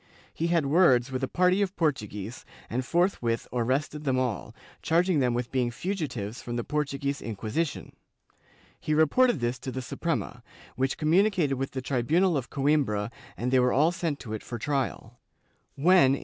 [0.33, 5.35] He had words with a party of Portuguese and forthwith arrested them all, charging them
[5.35, 7.95] with being fugitives from the Portuguese Inquisition.
[8.79, 10.41] He reported this to the Suprema,
[10.75, 14.57] which communicated with the tribunal of Coimbra and they were all sent to it for
[14.57, 15.19] trial.*
[15.75, 16.19] When, in 1633, 1 MSS.